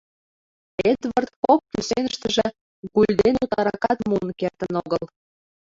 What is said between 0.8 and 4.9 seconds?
Эдвард кок кӱсеныштыже гульден утларакат муын кертын